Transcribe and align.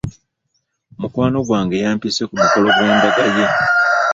Mukwano 0.99 1.37
gwange 1.47 1.75
yampise 1.83 2.21
ku 2.29 2.33
mukolo 2.41 2.67
gw'embaga 2.75 3.23
ye. 3.35 3.45